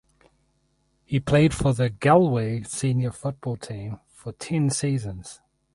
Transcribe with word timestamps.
He 1.05 1.19
played 1.19 1.53
for 1.53 1.73
the 1.75 1.91
Galway 1.91 2.63
senior 2.63 3.11
football 3.11 3.55
team 3.55 3.99
for 4.11 4.31
ten 4.31 4.71
seasons. 4.71 5.41